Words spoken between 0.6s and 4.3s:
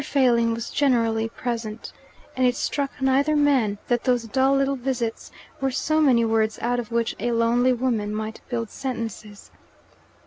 generally present, and it struck neither man that those